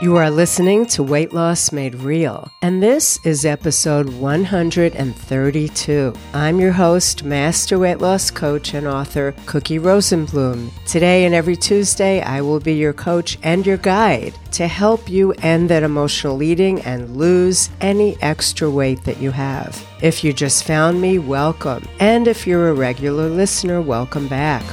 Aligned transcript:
You 0.00 0.16
are 0.16 0.30
listening 0.30 0.86
to 0.86 1.02
Weight 1.02 1.34
Loss 1.34 1.72
Made 1.72 1.96
Real, 1.96 2.50
and 2.62 2.82
this 2.82 3.20
is 3.22 3.44
episode 3.44 4.08
132. 4.08 6.14
I'm 6.32 6.58
your 6.58 6.72
host, 6.72 7.22
Master 7.22 7.78
Weight 7.78 7.98
Loss 7.98 8.30
Coach 8.30 8.72
and 8.72 8.86
author 8.86 9.34
Cookie 9.44 9.78
Rosenblum. 9.78 10.70
Today 10.86 11.26
and 11.26 11.34
every 11.34 11.54
Tuesday, 11.54 12.22
I 12.22 12.40
will 12.40 12.60
be 12.60 12.72
your 12.72 12.94
coach 12.94 13.36
and 13.42 13.66
your 13.66 13.76
guide 13.76 14.32
to 14.52 14.66
help 14.66 15.06
you 15.06 15.32
end 15.42 15.68
that 15.68 15.82
emotional 15.82 16.42
eating 16.42 16.80
and 16.80 17.18
lose 17.18 17.68
any 17.82 18.16
extra 18.22 18.70
weight 18.70 19.04
that 19.04 19.20
you 19.20 19.32
have. 19.32 19.86
If 20.00 20.24
you 20.24 20.32
just 20.32 20.64
found 20.64 20.98
me, 20.98 21.18
welcome. 21.18 21.86
And 21.98 22.26
if 22.26 22.46
you're 22.46 22.70
a 22.70 22.74
regular 22.74 23.28
listener, 23.28 23.82
welcome 23.82 24.28
back. 24.28 24.64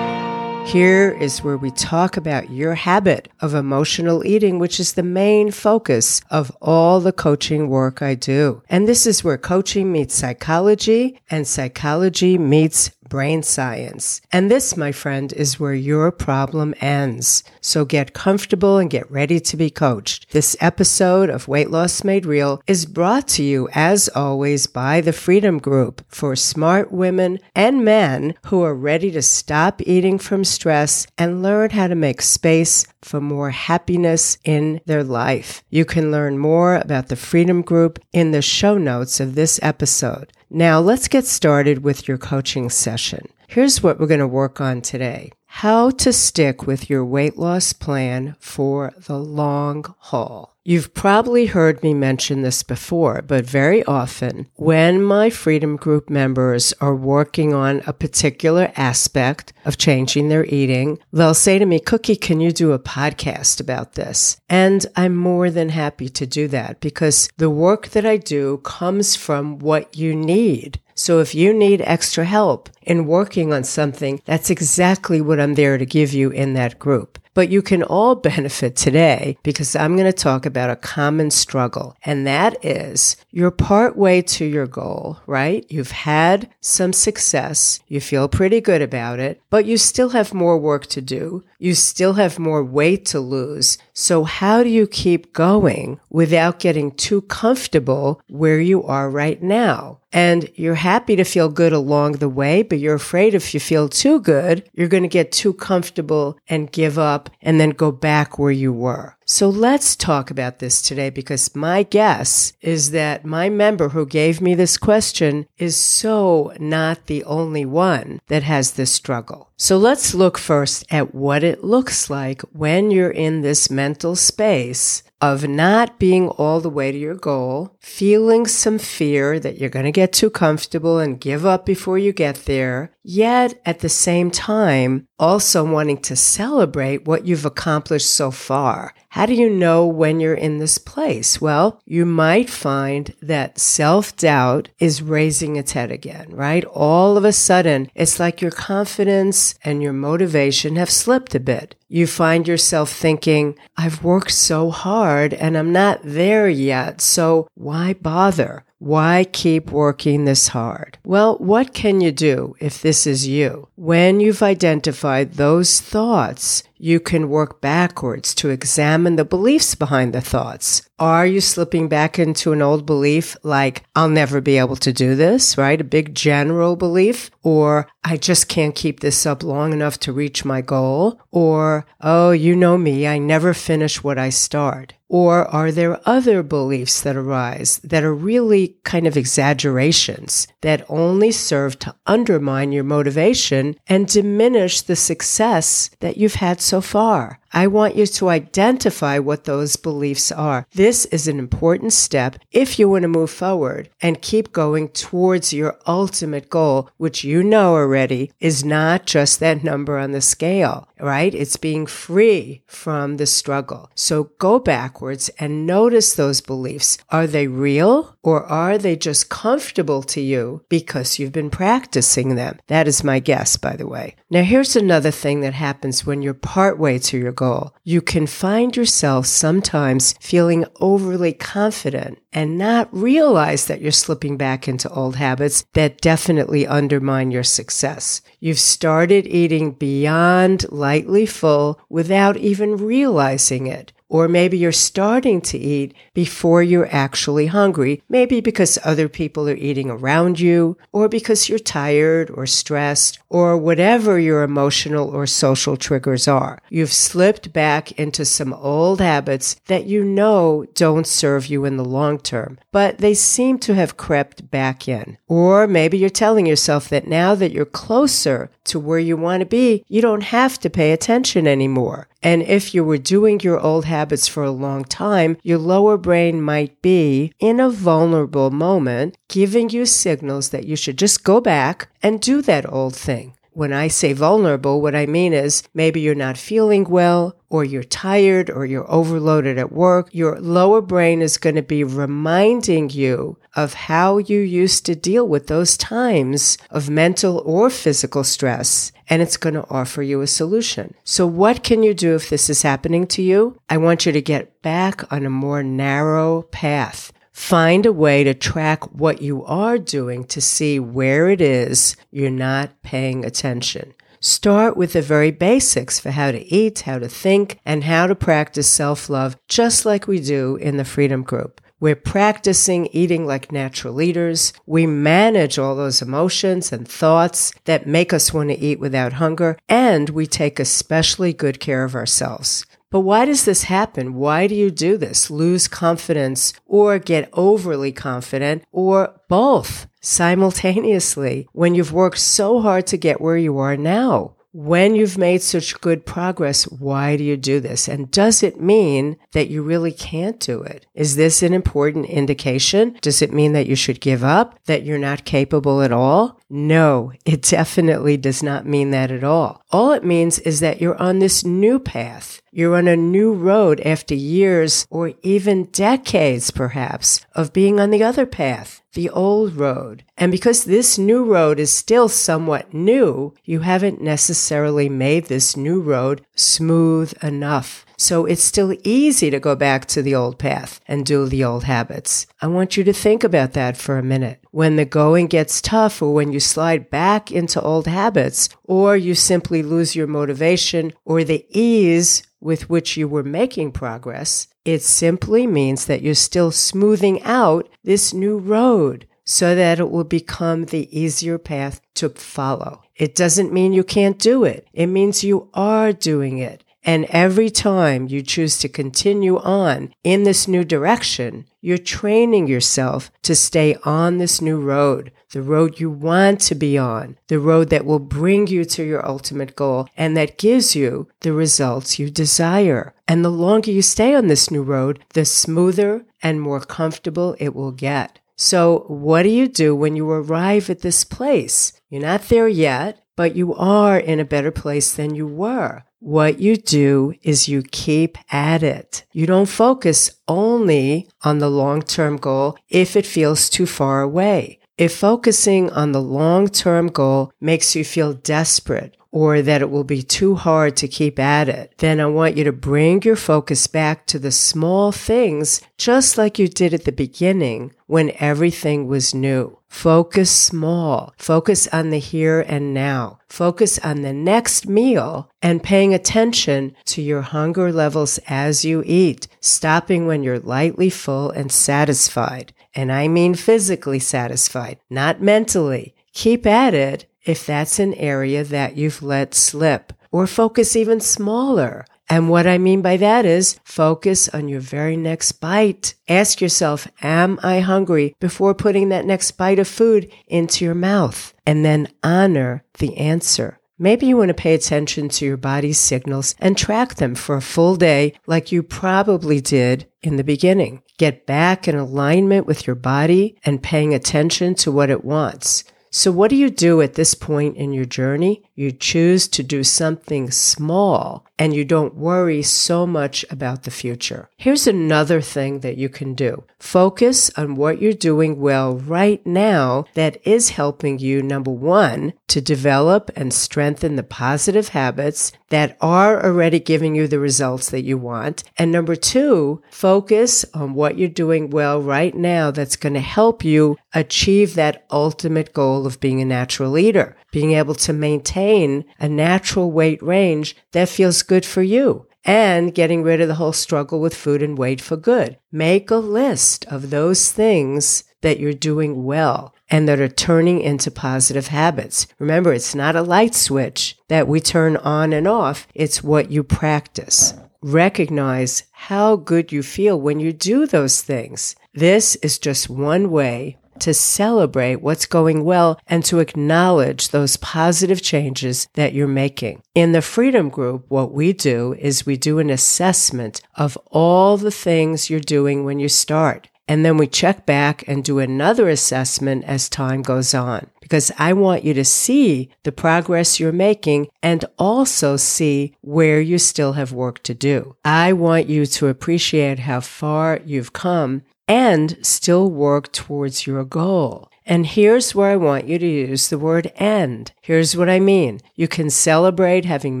Here 0.68 1.16
is 1.18 1.42
where 1.42 1.56
we 1.56 1.70
talk 1.70 2.18
about 2.18 2.50
your 2.50 2.74
habit 2.74 3.30
of 3.40 3.54
emotional 3.54 4.26
eating, 4.26 4.58
which 4.58 4.78
is 4.78 4.92
the 4.92 5.02
main 5.02 5.50
focus 5.50 6.20
of 6.30 6.54
all 6.60 7.00
the 7.00 7.10
coaching 7.10 7.70
work 7.70 8.02
I 8.02 8.14
do. 8.14 8.62
And 8.68 8.86
this 8.86 9.06
is 9.06 9.24
where 9.24 9.38
coaching 9.38 9.90
meets 9.90 10.14
psychology 10.14 11.22
and 11.30 11.46
psychology 11.46 12.36
meets 12.36 12.90
brain 13.08 13.42
science. 13.42 14.20
And 14.32 14.50
this, 14.50 14.76
my 14.76 14.92
friend, 14.92 15.32
is 15.32 15.58
where 15.58 15.74
your 15.74 16.10
problem 16.10 16.74
ends. 16.80 17.42
So 17.60 17.84
get 17.84 18.12
comfortable 18.12 18.78
and 18.78 18.90
get 18.90 19.10
ready 19.10 19.40
to 19.40 19.56
be 19.56 19.70
coached. 19.70 20.30
This 20.32 20.56
episode 20.60 21.30
of 21.30 21.48
Weight 21.48 21.70
Loss 21.70 22.04
Made 22.04 22.26
Real 22.26 22.62
is 22.66 22.86
brought 22.86 23.28
to 23.28 23.42
you, 23.42 23.68
as 23.74 24.08
always, 24.14 24.66
by 24.66 25.00
the 25.00 25.12
Freedom 25.12 25.58
Group 25.58 26.04
for 26.08 26.36
smart 26.36 26.92
women 26.92 27.38
and 27.54 27.84
men 27.84 28.34
who 28.46 28.62
are 28.62 28.74
ready 28.74 29.10
to 29.12 29.22
stop 29.22 29.80
eating 29.82 30.18
from 30.18 30.44
stress 30.44 31.06
and 31.16 31.42
learn 31.42 31.70
how 31.70 31.86
to 31.86 31.94
make 31.94 32.22
space 32.22 32.86
for 33.02 33.20
more 33.20 33.50
happiness 33.50 34.38
in 34.44 34.80
their 34.86 35.04
life. 35.04 35.62
You 35.70 35.84
can 35.84 36.10
learn 36.10 36.38
more 36.38 36.76
about 36.76 37.08
the 37.08 37.16
Freedom 37.16 37.62
Group 37.62 37.98
in 38.12 38.32
the 38.32 38.42
show 38.42 38.76
notes 38.76 39.20
of 39.20 39.34
this 39.34 39.60
episode. 39.62 40.32
Now 40.50 40.80
let's 40.80 41.08
get 41.08 41.26
started 41.26 41.84
with 41.84 42.08
your 42.08 42.16
coaching 42.16 42.70
session. 42.70 43.28
Here's 43.48 43.82
what 43.82 44.00
we're 44.00 44.06
going 44.06 44.20
to 44.20 44.26
work 44.26 44.62
on 44.62 44.80
today. 44.80 45.30
How 45.50 45.90
to 45.90 46.12
stick 46.12 46.66
with 46.66 46.88
your 46.88 47.04
weight 47.04 47.36
loss 47.36 47.72
plan 47.72 48.36
for 48.38 48.92
the 48.96 49.18
long 49.18 49.84
haul. 49.98 50.54
You've 50.64 50.92
probably 50.92 51.46
heard 51.46 51.82
me 51.82 51.94
mention 51.94 52.42
this 52.42 52.62
before, 52.62 53.22
but 53.22 53.46
very 53.46 53.82
often 53.84 54.48
when 54.56 55.02
my 55.02 55.30
Freedom 55.30 55.76
Group 55.76 56.10
members 56.10 56.74
are 56.78 56.94
working 56.94 57.54
on 57.54 57.80
a 57.86 57.94
particular 57.94 58.70
aspect 58.76 59.54
of 59.64 59.78
changing 59.78 60.28
their 60.28 60.44
eating, 60.44 60.98
they'll 61.10 61.32
say 61.32 61.58
to 61.58 61.64
me, 61.64 61.80
Cookie, 61.80 62.16
can 62.16 62.38
you 62.40 62.52
do 62.52 62.72
a 62.72 62.78
podcast 62.78 63.60
about 63.60 63.94
this? 63.94 64.36
And 64.50 64.84
I'm 64.94 65.16
more 65.16 65.50
than 65.50 65.70
happy 65.70 66.10
to 66.10 66.26
do 66.26 66.48
that 66.48 66.80
because 66.80 67.30
the 67.38 67.50
work 67.50 67.88
that 67.88 68.04
I 68.04 68.18
do 68.18 68.58
comes 68.58 69.16
from 69.16 69.58
what 69.58 69.96
you 69.96 70.14
need. 70.14 70.80
So 70.98 71.20
if 71.20 71.32
you 71.32 71.54
need 71.54 71.80
extra 71.82 72.24
help 72.24 72.68
in 72.82 73.06
working 73.06 73.52
on 73.52 73.62
something, 73.62 74.20
that's 74.24 74.50
exactly 74.50 75.20
what 75.20 75.38
I'm 75.38 75.54
there 75.54 75.78
to 75.78 75.86
give 75.86 76.12
you 76.12 76.30
in 76.30 76.54
that 76.54 76.80
group. 76.80 77.20
But 77.34 77.50
you 77.50 77.62
can 77.62 77.84
all 77.84 78.14
benefit 78.32 78.74
today 78.74 79.38
because 79.44 79.76
I'm 79.76 79.94
going 79.94 80.10
to 80.10 80.12
talk 80.12 80.44
about 80.44 80.70
a 80.70 80.76
common 80.76 81.30
struggle. 81.30 81.96
And 82.04 82.26
that 82.26 82.64
is 82.64 83.16
you're 83.30 83.52
part 83.52 83.96
way 83.96 84.22
to 84.22 84.44
your 84.44 84.66
goal, 84.66 85.20
right? 85.24 85.64
You've 85.68 85.92
had 85.92 86.50
some 86.60 86.92
success. 86.92 87.78
You 87.86 88.00
feel 88.00 88.28
pretty 88.28 88.60
good 88.60 88.82
about 88.82 89.20
it, 89.20 89.40
but 89.50 89.66
you 89.66 89.76
still 89.76 90.08
have 90.08 90.34
more 90.34 90.58
work 90.58 90.86
to 90.86 91.00
do. 91.00 91.44
You 91.60 91.76
still 91.76 92.14
have 92.14 92.40
more 92.40 92.64
weight 92.64 93.04
to 93.06 93.20
lose. 93.20 93.78
So 94.00 94.22
how 94.22 94.62
do 94.62 94.68
you 94.68 94.86
keep 94.86 95.32
going 95.32 95.98
without 96.08 96.60
getting 96.60 96.92
too 96.92 97.22
comfortable 97.22 98.22
where 98.28 98.60
you 98.60 98.84
are 98.84 99.10
right 99.10 99.42
now? 99.42 99.98
And 100.12 100.48
you're 100.54 100.76
happy 100.76 101.16
to 101.16 101.24
feel 101.24 101.48
good 101.48 101.72
along 101.72 102.12
the 102.12 102.28
way, 102.28 102.62
but 102.62 102.78
you're 102.78 102.94
afraid 102.94 103.34
if 103.34 103.52
you 103.52 103.58
feel 103.58 103.88
too 103.88 104.20
good, 104.20 104.62
you're 104.72 104.86
going 104.86 105.02
to 105.02 105.08
get 105.08 105.32
too 105.32 105.52
comfortable 105.52 106.38
and 106.48 106.70
give 106.70 106.96
up 106.96 107.28
and 107.42 107.60
then 107.60 107.70
go 107.70 107.90
back 107.90 108.38
where 108.38 108.52
you 108.52 108.72
were. 108.72 109.16
So 109.30 109.50
let's 109.50 109.94
talk 109.94 110.30
about 110.30 110.58
this 110.58 110.80
today 110.80 111.10
because 111.10 111.54
my 111.54 111.82
guess 111.82 112.54
is 112.62 112.92
that 112.92 113.26
my 113.26 113.50
member 113.50 113.90
who 113.90 114.06
gave 114.06 114.40
me 114.40 114.54
this 114.54 114.78
question 114.78 115.46
is 115.58 115.76
so 115.76 116.54
not 116.58 117.08
the 117.08 117.22
only 117.24 117.66
one 117.66 118.22
that 118.28 118.42
has 118.44 118.72
this 118.72 118.90
struggle. 118.90 119.50
So 119.58 119.76
let's 119.76 120.14
look 120.14 120.38
first 120.38 120.86
at 120.90 121.14
what 121.14 121.44
it 121.44 121.62
looks 121.62 122.08
like 122.08 122.40
when 122.54 122.90
you're 122.90 123.10
in 123.10 123.42
this 123.42 123.70
mental 123.70 124.16
space 124.16 125.02
of 125.20 125.48
not 125.48 125.98
being 125.98 126.28
all 126.28 126.60
the 126.60 126.70
way 126.70 126.92
to 126.92 126.98
your 126.98 127.14
goal, 127.14 127.76
feeling 127.80 128.46
some 128.46 128.78
fear 128.78 129.40
that 129.40 129.58
you're 129.58 129.68
going 129.68 129.84
to 129.84 129.92
get 129.92 130.12
too 130.12 130.30
comfortable 130.30 130.98
and 130.98 131.20
give 131.20 131.44
up 131.44 131.66
before 131.66 131.98
you 131.98 132.12
get 132.12 132.36
there, 132.44 132.92
yet 133.02 133.60
at 133.66 133.80
the 133.80 133.88
same 133.88 134.30
time, 134.30 135.06
also 135.18 135.64
wanting 135.64 135.98
to 135.98 136.14
celebrate 136.14 137.06
what 137.06 137.26
you've 137.26 137.44
accomplished 137.44 138.10
so 138.10 138.30
far. 138.30 138.94
How 139.10 139.26
do 139.26 139.34
you 139.34 139.50
know 139.50 139.86
when 139.86 140.20
you're 140.20 140.34
in 140.34 140.58
this 140.58 140.78
place? 140.78 141.40
Well, 141.40 141.80
you 141.84 142.04
might 142.06 142.48
find 142.48 143.14
that 143.22 143.58
self 143.58 144.14
doubt 144.16 144.68
is 144.78 145.02
raising 145.02 145.56
its 145.56 145.72
head 145.72 145.90
again, 145.90 146.28
right? 146.30 146.64
All 146.66 147.16
of 147.16 147.24
a 147.24 147.32
sudden, 147.32 147.90
it's 147.94 148.20
like 148.20 148.40
your 148.40 148.50
confidence 148.50 149.54
and 149.64 149.82
your 149.82 149.94
motivation 149.94 150.76
have 150.76 150.90
slipped 150.90 151.34
a 151.34 151.40
bit. 151.40 151.74
You 151.88 152.06
find 152.06 152.46
yourself 152.46 152.92
thinking, 152.92 153.58
I've 153.76 154.04
worked 154.04 154.32
so 154.32 154.70
hard 154.70 155.32
and 155.32 155.56
I'm 155.56 155.72
not 155.72 156.00
there 156.02 156.48
yet. 156.48 157.00
So 157.00 157.48
why 157.54 157.94
bother? 157.94 158.64
Why 158.80 159.26
keep 159.32 159.72
working 159.72 160.24
this 160.24 160.48
hard? 160.48 160.98
Well, 161.04 161.36
what 161.38 161.74
can 161.74 162.00
you 162.00 162.12
do 162.12 162.54
if 162.60 162.80
this 162.80 163.08
is 163.08 163.26
you? 163.26 163.66
When 163.74 164.20
you've 164.20 164.42
identified 164.42 165.32
those 165.32 165.80
thoughts, 165.80 166.62
you 166.76 167.00
can 167.00 167.28
work 167.28 167.60
backwards 167.60 168.36
to 168.36 168.50
examine 168.50 169.16
the 169.16 169.24
beliefs 169.24 169.74
behind 169.74 170.12
the 170.12 170.20
thoughts. 170.20 170.88
Are 171.00 171.26
you 171.26 171.40
slipping 171.40 171.88
back 171.88 172.20
into 172.20 172.52
an 172.52 172.62
old 172.62 172.86
belief 172.86 173.36
like, 173.42 173.82
I'll 173.96 174.08
never 174.08 174.40
be 174.40 174.58
able 174.58 174.76
to 174.76 174.92
do 174.92 175.16
this, 175.16 175.58
right? 175.58 175.80
A 175.80 175.84
big 175.84 176.14
general 176.14 176.76
belief. 176.76 177.32
Or, 177.42 177.88
I 178.04 178.16
just 178.16 178.48
can't 178.48 178.76
keep 178.76 179.00
this 179.00 179.26
up 179.26 179.42
long 179.42 179.72
enough 179.72 179.98
to 180.00 180.12
reach 180.12 180.44
my 180.44 180.60
goal. 180.60 181.20
Or, 181.32 181.84
oh, 182.00 182.30
you 182.30 182.54
know 182.54 182.78
me, 182.78 183.08
I 183.08 183.18
never 183.18 183.54
finish 183.54 184.04
what 184.04 184.18
I 184.18 184.28
start. 184.28 184.94
Or 185.08 185.46
are 185.48 185.72
there 185.72 186.00
other 186.06 186.42
beliefs 186.42 187.00
that 187.00 187.16
arise 187.16 187.78
that 187.82 188.04
are 188.04 188.14
really 188.14 188.76
kind 188.84 189.06
of 189.06 189.16
exaggerations 189.16 190.46
that 190.60 190.84
only 190.90 191.32
serve 191.32 191.78
to 191.78 191.94
undermine 192.06 192.72
your 192.72 192.84
motivation 192.84 193.76
and 193.86 194.06
diminish 194.06 194.82
the 194.82 194.96
success 194.96 195.90
that 196.00 196.18
you've 196.18 196.34
had 196.34 196.60
so 196.60 196.82
far? 196.82 197.40
I 197.52 197.66
want 197.66 197.96
you 197.96 198.06
to 198.06 198.28
identify 198.28 199.18
what 199.18 199.44
those 199.44 199.76
beliefs 199.76 200.30
are. 200.30 200.66
This 200.74 201.06
is 201.06 201.28
an 201.28 201.38
important 201.38 201.92
step 201.92 202.36
if 202.52 202.78
you 202.78 202.88
want 202.88 203.02
to 203.02 203.08
move 203.08 203.30
forward 203.30 203.88
and 204.02 204.20
keep 204.20 204.52
going 204.52 204.88
towards 204.90 205.52
your 205.52 205.78
ultimate 205.86 206.50
goal, 206.50 206.90
which 206.98 207.24
you 207.24 207.42
know 207.42 207.74
already 207.74 208.32
is 208.40 208.64
not 208.64 209.06
just 209.06 209.40
that 209.40 209.64
number 209.64 209.98
on 209.98 210.12
the 210.12 210.20
scale, 210.20 210.88
right? 211.00 211.34
It's 211.34 211.56
being 211.56 211.86
free 211.86 212.62
from 212.66 213.16
the 213.16 213.26
struggle. 213.26 213.90
So 213.94 214.24
go 214.38 214.58
backwards 214.58 215.30
and 215.38 215.66
notice 215.66 216.14
those 216.14 216.40
beliefs. 216.40 216.98
Are 217.08 217.26
they 217.26 217.46
real 217.46 218.16
or 218.22 218.44
are 218.44 218.76
they 218.76 218.96
just 218.96 219.30
comfortable 219.30 220.02
to 220.02 220.20
you 220.20 220.62
because 220.68 221.18
you've 221.18 221.32
been 221.32 221.50
practicing 221.50 222.34
them? 222.34 222.58
That 222.66 222.86
is 222.86 223.02
my 223.02 223.20
guess, 223.20 223.56
by 223.56 223.76
the 223.76 223.86
way. 223.86 224.16
Now, 224.30 224.42
here's 224.42 224.76
another 224.76 225.10
thing 225.10 225.40
that 225.40 225.54
happens 225.54 226.04
when 226.04 226.20
you're 226.20 226.34
partway 226.34 226.98
to 226.98 227.18
your 227.18 227.32
goal. 227.38 227.72
You 227.84 228.02
can 228.02 228.26
find 228.26 228.76
yourself 228.76 229.24
sometimes 229.24 230.14
feeling 230.20 230.64
overly 230.80 231.32
confident 231.32 232.18
and 232.32 232.58
not 232.58 232.88
realize 232.92 233.66
that 233.66 233.80
you're 233.80 233.92
slipping 233.92 234.36
back 234.36 234.66
into 234.66 234.90
old 234.90 235.16
habits 235.16 235.64
that 235.72 236.00
definitely 236.00 236.66
undermine 236.66 237.30
your 237.30 237.44
success. 237.44 238.22
You've 238.40 238.58
started 238.58 239.26
eating 239.28 239.70
beyond 239.70 240.70
lightly 240.70 241.26
full 241.26 241.80
without 241.88 242.36
even 242.36 242.76
realizing 242.76 243.68
it 243.68 243.92
Or 244.08 244.26
maybe 244.26 244.56
you're 244.56 244.72
starting 244.72 245.40
to 245.42 245.58
eat 245.58 245.94
before 246.14 246.62
you're 246.62 246.88
actually 246.90 247.46
hungry, 247.46 248.02
maybe 248.08 248.40
because 248.40 248.78
other 248.82 249.08
people 249.08 249.48
are 249.48 249.54
eating 249.54 249.90
around 249.90 250.40
you, 250.40 250.78
or 250.92 251.08
because 251.08 251.48
you're 251.48 251.58
tired 251.58 252.30
or 252.30 252.46
stressed, 252.46 253.18
or 253.28 253.56
whatever 253.58 254.18
your 254.18 254.42
emotional 254.42 255.10
or 255.10 255.26
social 255.26 255.76
triggers 255.76 256.26
are. 256.26 256.58
You've 256.70 256.92
slipped 256.92 257.52
back 257.52 257.92
into 257.92 258.24
some 258.24 258.54
old 258.54 259.00
habits 259.00 259.56
that 259.66 259.84
you 259.84 260.02
know 260.02 260.64
don't 260.74 261.06
serve 261.06 261.46
you 261.46 261.66
in 261.66 261.76
the 261.76 261.84
long 261.84 262.18
term, 262.18 262.58
but 262.72 262.98
they 262.98 263.12
seem 263.12 263.58
to 263.58 263.74
have 263.74 263.98
crept 263.98 264.50
back 264.50 264.88
in. 264.88 265.18
Or 265.28 265.66
maybe 265.66 265.98
you're 265.98 266.08
telling 266.08 266.46
yourself 266.46 266.88
that 266.88 267.06
now 267.06 267.34
that 267.34 267.52
you're 267.52 267.66
closer 267.66 268.50
to 268.64 268.80
where 268.80 268.98
you 268.98 269.16
want 269.16 269.40
to 269.40 269.46
be, 269.46 269.84
you 269.88 270.00
don't 270.00 270.22
have 270.22 270.58
to 270.60 270.70
pay 270.70 270.92
attention 270.92 271.46
anymore. 271.46 272.08
And 272.22 272.42
if 272.42 272.74
you 272.74 272.82
were 272.82 272.98
doing 272.98 273.40
your 273.40 273.60
old 273.60 273.84
habits 273.84 273.97
for 274.28 274.44
a 274.44 274.50
long 274.50 274.84
time, 274.84 275.36
your 275.42 275.58
lower 275.58 275.96
brain 275.96 276.40
might 276.40 276.80
be 276.82 277.32
in 277.38 277.60
a 277.60 277.70
vulnerable 277.70 278.50
moment, 278.50 279.16
giving 279.28 279.70
you 279.70 279.86
signals 279.86 280.50
that 280.50 280.66
you 280.66 280.76
should 280.76 280.98
just 280.98 281.24
go 281.24 281.40
back 281.40 281.88
and 282.02 282.20
do 282.20 282.42
that 282.42 282.70
old 282.72 282.94
thing. 282.94 283.34
When 283.52 283.72
I 283.72 283.88
say 283.88 284.12
vulnerable, 284.12 284.80
what 284.80 284.94
I 284.94 285.06
mean 285.06 285.32
is 285.32 285.64
maybe 285.74 286.00
you're 286.00 286.14
not 286.14 286.38
feeling 286.38 286.84
well, 286.84 287.34
or 287.50 287.64
you're 287.64 287.82
tired, 287.82 288.50
or 288.50 288.64
you're 288.64 288.88
overloaded 288.88 289.58
at 289.58 289.72
work. 289.72 290.10
Your 290.12 290.38
lower 290.38 290.80
brain 290.80 291.22
is 291.22 291.38
going 291.38 291.56
to 291.56 291.62
be 291.62 291.82
reminding 291.82 292.90
you 292.90 293.36
of 293.58 293.74
how 293.74 294.18
you 294.18 294.38
used 294.38 294.86
to 294.86 294.94
deal 294.94 295.26
with 295.26 295.48
those 295.48 295.76
times 295.76 296.56
of 296.70 296.88
mental 296.88 297.42
or 297.44 297.68
physical 297.68 298.22
stress, 298.22 298.92
and 299.08 299.20
it's 299.20 299.36
going 299.36 299.56
to 299.56 299.68
offer 299.68 300.00
you 300.00 300.20
a 300.20 300.28
solution. 300.28 300.94
So, 301.02 301.26
what 301.26 301.64
can 301.64 301.82
you 301.82 301.92
do 301.92 302.14
if 302.14 302.30
this 302.30 302.48
is 302.48 302.62
happening 302.62 303.08
to 303.08 303.22
you? 303.22 303.58
I 303.68 303.76
want 303.78 304.06
you 304.06 304.12
to 304.12 304.22
get 304.22 304.62
back 304.62 305.12
on 305.12 305.26
a 305.26 305.30
more 305.30 305.64
narrow 305.64 306.42
path. 306.42 307.12
Find 307.32 307.84
a 307.84 307.92
way 307.92 308.22
to 308.22 308.32
track 308.32 308.84
what 308.92 309.22
you 309.22 309.44
are 309.44 309.78
doing 309.78 310.22
to 310.26 310.40
see 310.40 310.78
where 310.78 311.28
it 311.28 311.40
is 311.40 311.96
you're 312.12 312.30
not 312.30 312.80
paying 312.82 313.24
attention. 313.24 313.92
Start 314.20 314.76
with 314.76 314.92
the 314.92 315.02
very 315.02 315.32
basics 315.32 315.98
for 315.98 316.10
how 316.10 316.30
to 316.30 316.44
eat, 316.52 316.80
how 316.80 316.98
to 317.00 317.08
think, 317.08 317.58
and 317.64 317.84
how 317.84 318.06
to 318.06 318.14
practice 318.14 318.68
self 318.68 319.10
love, 319.10 319.36
just 319.48 319.84
like 319.84 320.06
we 320.06 320.20
do 320.20 320.54
in 320.56 320.76
the 320.76 320.84
Freedom 320.84 321.22
Group. 321.24 321.60
We're 321.80 321.94
practicing 321.94 322.86
eating 322.86 323.24
like 323.24 323.52
natural 323.52 324.02
eaters. 324.02 324.52
We 324.66 324.86
manage 324.86 325.58
all 325.58 325.76
those 325.76 326.02
emotions 326.02 326.72
and 326.72 326.88
thoughts 326.88 327.52
that 327.66 327.86
make 327.86 328.12
us 328.12 328.34
want 328.34 328.48
to 328.50 328.58
eat 328.58 328.80
without 328.80 329.14
hunger, 329.14 329.56
and 329.68 330.10
we 330.10 330.26
take 330.26 330.58
especially 330.58 331.32
good 331.32 331.60
care 331.60 331.84
of 331.84 331.94
ourselves. 331.94 332.66
But 332.90 333.00
why 333.00 333.26
does 333.26 333.44
this 333.44 333.64
happen? 333.64 334.14
Why 334.14 334.46
do 334.46 334.54
you 334.54 334.70
do 334.70 334.96
this? 334.96 335.30
Lose 335.30 335.68
confidence 335.68 336.52
or 336.66 336.98
get 336.98 337.28
overly 337.32 337.92
confident 337.92 338.64
or 338.72 339.20
both 339.28 339.86
simultaneously 340.00 341.46
when 341.52 341.74
you've 341.74 341.92
worked 341.92 342.18
so 342.18 342.60
hard 342.60 342.86
to 342.88 342.96
get 342.96 343.20
where 343.20 343.36
you 343.36 343.58
are 343.58 343.76
now? 343.76 344.34
When 344.52 344.94
you've 344.94 345.18
made 345.18 345.42
such 345.42 345.78
good 345.82 346.06
progress, 346.06 346.64
why 346.64 347.16
do 347.16 347.24
you 347.24 347.36
do 347.36 347.60
this? 347.60 347.86
And 347.86 348.10
does 348.10 348.42
it 348.42 348.58
mean 348.58 349.18
that 349.32 349.50
you 349.50 349.62
really 349.62 349.92
can't 349.92 350.40
do 350.40 350.62
it? 350.62 350.86
Is 350.94 351.16
this 351.16 351.42
an 351.42 351.52
important 351.52 352.06
indication? 352.06 352.96
Does 353.02 353.20
it 353.20 353.30
mean 353.32 353.52
that 353.52 353.66
you 353.66 353.76
should 353.76 354.00
give 354.00 354.24
up? 354.24 354.58
That 354.64 354.84
you're 354.84 354.98
not 354.98 355.26
capable 355.26 355.82
at 355.82 355.92
all? 355.92 356.40
No, 356.48 357.12
it 357.26 357.42
definitely 357.50 358.16
does 358.16 358.42
not 358.42 358.66
mean 358.66 358.90
that 358.92 359.10
at 359.10 359.22
all. 359.22 359.62
All 359.70 359.92
it 359.92 360.04
means 360.04 360.38
is 360.38 360.60
that 360.60 360.80
you're 360.80 361.00
on 361.00 361.18
this 361.18 361.44
new 361.44 361.78
path. 361.78 362.40
You're 362.58 362.74
on 362.74 362.88
a 362.88 362.96
new 362.96 363.34
road 363.34 363.80
after 363.82 364.16
years 364.16 364.84
or 364.90 365.12
even 365.22 365.66
decades, 365.66 366.50
perhaps, 366.50 367.24
of 367.32 367.52
being 367.52 367.78
on 367.78 367.92
the 367.92 368.02
other 368.02 368.26
path, 368.26 368.82
the 368.94 369.08
old 369.10 369.54
road. 369.54 370.02
And 370.16 370.32
because 370.32 370.64
this 370.64 370.98
new 370.98 371.22
road 371.22 371.60
is 371.60 371.70
still 371.70 372.08
somewhat 372.08 372.74
new, 372.74 373.32
you 373.44 373.60
haven't 373.60 374.02
necessarily 374.02 374.88
made 374.88 375.26
this 375.26 375.56
new 375.56 375.80
road 375.80 376.26
smooth 376.34 377.14
enough. 377.22 377.86
So 378.00 378.26
it's 378.26 378.44
still 378.44 378.76
easy 378.84 379.28
to 379.28 379.40
go 379.40 379.56
back 379.56 379.86
to 379.86 380.02
the 380.02 380.14
old 380.14 380.38
path 380.38 380.80
and 380.86 381.04
do 381.04 381.26
the 381.26 381.42
old 381.42 381.64
habits. 381.64 382.28
I 382.40 382.46
want 382.46 382.76
you 382.76 382.84
to 382.84 382.92
think 382.92 383.24
about 383.24 383.54
that 383.54 383.76
for 383.76 383.98
a 383.98 384.04
minute. 384.04 384.38
When 384.52 384.76
the 384.76 384.84
going 384.84 385.26
gets 385.26 385.60
tough 385.60 386.00
or 386.00 386.14
when 386.14 386.32
you 386.32 386.38
slide 386.38 386.90
back 386.90 387.32
into 387.32 387.60
old 387.60 387.88
habits 387.88 388.48
or 388.62 388.96
you 388.96 389.16
simply 389.16 389.64
lose 389.64 389.96
your 389.96 390.06
motivation 390.06 390.92
or 391.04 391.24
the 391.24 391.44
ease 391.50 392.22
with 392.40 392.70
which 392.70 392.96
you 392.96 393.08
were 393.08 393.24
making 393.24 393.72
progress, 393.72 394.46
it 394.64 394.82
simply 394.82 395.46
means 395.48 395.86
that 395.86 396.00
you're 396.00 396.14
still 396.14 396.52
smoothing 396.52 397.20
out 397.24 397.68
this 397.82 398.14
new 398.14 398.38
road 398.38 399.08
so 399.24 399.56
that 399.56 399.80
it 399.80 399.90
will 399.90 400.04
become 400.04 400.66
the 400.66 400.88
easier 400.96 401.36
path 401.36 401.80
to 401.94 402.08
follow. 402.10 402.82
It 402.94 403.14
doesn't 403.14 403.52
mean 403.52 403.72
you 403.72 403.84
can't 403.84 404.18
do 404.18 404.44
it. 404.44 404.68
It 404.72 404.86
means 404.86 405.24
you 405.24 405.50
are 405.52 405.92
doing 405.92 406.38
it. 406.38 406.62
And 406.84 407.06
every 407.06 407.50
time 407.50 408.08
you 408.08 408.22
choose 408.22 408.58
to 408.58 408.68
continue 408.68 409.38
on 409.38 409.92
in 410.04 410.22
this 410.22 410.46
new 410.46 410.64
direction, 410.64 411.46
you're 411.60 411.78
training 411.78 412.46
yourself 412.46 413.10
to 413.22 413.34
stay 413.34 413.76
on 413.84 414.18
this 414.18 414.40
new 414.40 414.60
road, 414.60 415.12
the 415.32 415.42
road 415.42 415.80
you 415.80 415.90
want 415.90 416.40
to 416.42 416.54
be 416.54 416.78
on, 416.78 417.18
the 417.26 417.38
road 417.38 417.70
that 417.70 417.84
will 417.84 417.98
bring 417.98 418.46
you 418.46 418.64
to 418.64 418.84
your 418.84 419.06
ultimate 419.06 419.56
goal 419.56 419.88
and 419.96 420.16
that 420.16 420.38
gives 420.38 420.76
you 420.76 421.08
the 421.20 421.32
results 421.32 421.98
you 421.98 422.10
desire. 422.10 422.94
And 423.06 423.24
the 423.24 423.30
longer 423.30 423.70
you 423.70 423.82
stay 423.82 424.14
on 424.14 424.28
this 424.28 424.50
new 424.50 424.62
road, 424.62 425.04
the 425.14 425.24
smoother 425.24 426.06
and 426.22 426.40
more 426.40 426.60
comfortable 426.60 427.36
it 427.38 427.54
will 427.54 427.72
get. 427.72 428.20
So 428.36 428.84
what 428.86 429.24
do 429.24 429.30
you 429.30 429.48
do 429.48 429.74
when 429.74 429.96
you 429.96 430.08
arrive 430.08 430.70
at 430.70 430.80
this 430.80 431.02
place? 431.02 431.72
You're 431.90 432.02
not 432.02 432.28
there 432.28 432.46
yet, 432.46 433.02
but 433.16 433.34
you 433.34 433.52
are 433.54 433.98
in 433.98 434.20
a 434.20 434.24
better 434.24 434.52
place 434.52 434.92
than 434.92 435.16
you 435.16 435.26
were. 435.26 435.82
What 436.00 436.38
you 436.38 436.56
do 436.56 437.14
is 437.22 437.48
you 437.48 437.62
keep 437.62 438.18
at 438.30 438.62
it. 438.62 439.04
You 439.12 439.26
don't 439.26 439.48
focus 439.48 440.12
only 440.28 441.08
on 441.22 441.38
the 441.38 441.50
long 441.50 441.82
term 441.82 442.18
goal 442.18 442.56
if 442.68 442.94
it 442.94 443.04
feels 443.04 443.50
too 443.50 443.66
far 443.66 444.02
away. 444.02 444.60
If 444.76 444.94
focusing 444.94 445.70
on 445.70 445.90
the 445.90 446.00
long 446.00 446.46
term 446.46 446.86
goal 446.86 447.32
makes 447.40 447.74
you 447.74 447.84
feel 447.84 448.12
desperate 448.12 448.96
or 449.10 449.40
that 449.42 449.62
it 449.62 449.70
will 449.70 449.84
be 449.84 450.02
too 450.02 450.34
hard 450.34 450.76
to 450.76 450.88
keep 450.88 451.18
at 451.18 451.48
it, 451.48 451.72
then 451.78 452.00
I 452.00 452.06
want 452.06 452.36
you 452.36 452.44
to 452.44 452.52
bring 452.52 453.02
your 453.02 453.16
focus 453.16 453.66
back 453.66 454.06
to 454.06 454.18
the 454.18 454.30
small 454.30 454.92
things, 454.92 455.62
just 455.78 456.18
like 456.18 456.38
you 456.38 456.48
did 456.48 456.74
at 456.74 456.84
the 456.84 456.92
beginning 456.92 457.72
when 457.86 458.12
everything 458.18 458.86
was 458.86 459.14
new. 459.14 459.58
Focus 459.68 460.30
small. 460.30 461.14
Focus 461.18 461.68
on 461.68 461.90
the 461.90 461.98
here 461.98 462.40
and 462.40 462.72
now. 462.72 463.18
Focus 463.28 463.78
on 463.80 464.02
the 464.02 464.12
next 464.12 464.66
meal 464.66 465.30
and 465.42 465.62
paying 465.62 465.92
attention 465.92 466.74
to 466.86 467.02
your 467.02 467.20
hunger 467.22 467.70
levels 467.70 468.18
as 468.28 468.64
you 468.64 468.82
eat, 468.86 469.28
stopping 469.40 470.06
when 470.06 470.22
you're 470.22 470.38
lightly 470.38 470.90
full 470.90 471.30
and 471.30 471.52
satisfied. 471.52 472.52
And 472.74 472.90
I 472.90 473.08
mean 473.08 473.34
physically 473.34 473.98
satisfied, 473.98 474.78
not 474.88 475.20
mentally. 475.20 475.94
Keep 476.14 476.46
at 476.46 476.74
it 476.74 477.06
if 477.24 477.46
that's 477.46 477.78
an 477.78 477.94
area 477.94 478.44
that 478.44 478.76
you've 478.76 479.02
let 479.02 479.34
slip 479.34 479.92
or 480.10 480.26
focus 480.26 480.76
even 480.76 481.00
smaller. 481.00 481.84
And 482.10 482.30
what 482.30 482.46
I 482.46 482.56
mean 482.56 482.80
by 482.80 482.96
that 482.96 483.26
is 483.26 483.60
focus 483.64 484.28
on 484.30 484.48
your 484.48 484.60
very 484.60 484.96
next 484.96 485.32
bite. 485.32 485.94
Ask 486.08 486.40
yourself, 486.40 486.88
am 487.02 487.38
I 487.42 487.60
hungry 487.60 488.14
before 488.18 488.54
putting 488.54 488.88
that 488.88 489.04
next 489.04 489.32
bite 489.32 489.58
of 489.58 489.68
food 489.68 490.10
into 490.26 490.64
your 490.64 490.74
mouth? 490.74 491.34
And 491.46 491.64
then 491.64 491.88
honor 492.02 492.64
the 492.78 492.96
answer. 492.96 493.60
Maybe 493.80 494.06
you 494.06 494.16
want 494.16 494.28
to 494.28 494.34
pay 494.34 494.54
attention 494.54 495.08
to 495.10 495.24
your 495.24 495.36
body's 495.36 495.78
signals 495.78 496.34
and 496.40 496.58
track 496.58 496.96
them 496.96 497.14
for 497.14 497.36
a 497.36 497.42
full 497.42 497.76
day 497.76 498.14
like 498.26 498.50
you 498.50 498.62
probably 498.62 499.40
did 499.40 499.86
in 500.02 500.16
the 500.16 500.24
beginning. 500.24 500.82
Get 500.96 501.26
back 501.26 501.68
in 501.68 501.76
alignment 501.76 502.46
with 502.46 502.66
your 502.66 502.74
body 502.74 503.38
and 503.44 503.62
paying 503.62 503.94
attention 503.94 504.56
to 504.56 504.72
what 504.72 504.90
it 504.90 505.04
wants. 505.04 505.62
So, 505.98 506.12
what 506.12 506.30
do 506.30 506.36
you 506.36 506.48
do 506.48 506.80
at 506.80 506.94
this 506.94 507.14
point 507.14 507.56
in 507.56 507.72
your 507.72 507.84
journey? 507.84 508.44
You 508.54 508.70
choose 508.70 509.26
to 509.26 509.42
do 509.42 509.64
something 509.64 510.30
small 510.30 511.26
and 511.38 511.54
you 511.54 511.64
don't 511.64 511.94
worry 511.94 512.42
so 512.42 512.86
much 512.86 513.24
about 513.30 513.62
the 513.62 513.70
future. 513.70 514.28
Here's 514.36 514.66
another 514.66 515.20
thing 515.20 515.60
that 515.60 515.76
you 515.76 515.88
can 515.88 516.14
do 516.14 516.44
focus 516.58 517.30
on 517.36 517.54
what 517.54 517.80
you're 517.80 517.92
doing 517.92 518.40
well 518.40 518.76
right 518.76 519.24
now 519.24 519.84
that 519.94 520.20
is 520.26 520.50
helping 520.50 520.98
you, 520.98 521.22
number 521.22 521.50
one, 521.50 522.12
to 522.26 522.40
develop 522.40 523.10
and 523.14 523.32
strengthen 523.32 523.96
the 523.96 524.02
positive 524.02 524.68
habits 524.68 525.32
that 525.50 525.76
are 525.80 526.24
already 526.24 526.58
giving 526.58 526.94
you 526.94 527.06
the 527.06 527.18
results 527.18 527.70
that 527.70 527.84
you 527.84 527.96
want. 527.96 528.44
And 528.58 528.72
number 528.72 528.96
two, 528.96 529.62
focus 529.70 530.44
on 530.52 530.74
what 530.74 530.98
you're 530.98 531.08
doing 531.08 531.50
well 531.50 531.80
right 531.80 532.14
now 532.14 532.50
that's 532.50 532.76
going 532.76 532.94
to 532.94 533.00
help 533.00 533.44
you 533.44 533.76
achieve 533.94 534.54
that 534.54 534.84
ultimate 534.90 535.52
goal 535.54 535.86
of 535.86 536.00
being 536.00 536.20
a 536.20 536.24
natural 536.24 536.76
eater, 536.76 537.16
being 537.30 537.52
able 537.52 537.74
to 537.74 537.92
maintain 537.92 538.84
a 538.98 539.08
natural 539.08 539.70
weight 539.70 540.02
range 540.02 540.56
that 540.72 540.88
feels 540.88 541.22
good 541.22 541.44
for 541.44 541.62
you. 541.62 542.06
and 542.24 542.74
getting 542.74 543.02
rid 543.02 543.22
of 543.22 543.28
the 543.28 543.36
whole 543.36 543.54
struggle 543.54 544.00
with 544.00 544.14
food 544.14 544.42
and 544.42 544.58
weight 544.58 544.80
for 544.82 544.96
good. 544.98 545.38
Make 545.50 545.90
a 545.90 545.96
list 545.96 546.66
of 546.66 546.90
those 546.90 547.32
things 547.32 548.04
that 548.20 548.38
you're 548.38 548.52
doing 548.52 549.04
well 549.04 549.54
and 549.70 549.88
that 549.88 550.00
are 550.00 550.08
turning 550.08 550.60
into 550.60 550.90
positive 550.90 551.46
habits. 551.48 552.06
Remember, 552.18 552.52
it's 552.52 552.74
not 552.74 552.96
a 552.96 553.02
light 553.02 553.34
switch 553.34 553.96
that 554.08 554.28
we 554.28 554.40
turn 554.40 554.76
on 554.78 555.12
and 555.14 555.26
off. 555.26 555.66
It's 555.74 556.02
what 556.02 556.30
you 556.30 556.42
practice. 556.42 557.34
Recognize 557.62 558.64
how 558.72 559.16
good 559.16 559.50
you 559.50 559.62
feel 559.62 560.00
when 560.00 560.20
you 560.20 560.32
do 560.32 560.66
those 560.66 561.00
things. 561.00 561.56
This 561.72 562.16
is 562.16 562.38
just 562.38 562.68
one 562.68 563.10
way 563.10 563.56
to 563.82 563.94
celebrate 563.94 564.76
what's 564.76 565.06
going 565.06 565.44
well 565.44 565.80
and 565.86 566.04
to 566.04 566.18
acknowledge 566.18 567.08
those 567.08 567.36
positive 567.36 568.02
changes 568.02 568.68
that 568.74 568.92
you're 568.92 569.08
making. 569.08 569.62
In 569.74 569.92
the 569.92 570.02
Freedom 570.02 570.48
Group, 570.48 570.84
what 570.88 571.12
we 571.12 571.32
do 571.32 571.74
is 571.78 572.06
we 572.06 572.16
do 572.16 572.38
an 572.38 572.50
assessment 572.50 573.40
of 573.54 573.76
all 573.90 574.36
the 574.36 574.50
things 574.50 575.08
you're 575.08 575.20
doing 575.20 575.64
when 575.64 575.78
you 575.78 575.88
start. 575.88 576.48
And 576.68 576.84
then 576.84 576.98
we 576.98 577.06
check 577.06 577.46
back 577.46 577.82
and 577.88 578.04
do 578.04 578.18
another 578.18 578.68
assessment 578.68 579.44
as 579.44 579.70
time 579.70 580.02
goes 580.02 580.34
on. 580.34 580.68
Because 580.82 581.10
I 581.18 581.32
want 581.32 581.64
you 581.64 581.72
to 581.74 581.84
see 581.84 582.50
the 582.62 582.72
progress 582.72 583.40
you're 583.40 583.52
making 583.52 584.08
and 584.22 584.44
also 584.58 585.16
see 585.16 585.74
where 585.80 586.20
you 586.20 586.38
still 586.38 586.74
have 586.74 586.92
work 586.92 587.22
to 587.22 587.34
do. 587.34 587.76
I 587.84 588.12
want 588.12 588.48
you 588.48 588.66
to 588.66 588.88
appreciate 588.88 589.60
how 589.60 589.80
far 589.80 590.40
you've 590.44 590.74
come 590.74 591.22
and 591.48 591.98
still 592.02 592.50
work 592.50 592.92
towards 592.92 593.46
your 593.46 593.64
goal. 593.64 594.30
And 594.44 594.66
here's 594.66 595.14
where 595.14 595.30
I 595.30 595.36
want 595.36 595.68
you 595.68 595.78
to 595.78 595.86
use 595.86 596.28
the 596.28 596.38
word 596.38 596.72
end. 596.76 597.32
Here's 597.42 597.76
what 597.76 597.90
I 597.90 598.00
mean. 598.00 598.40
You 598.54 598.66
can 598.68 598.88
celebrate 598.88 599.64
having 599.66 600.00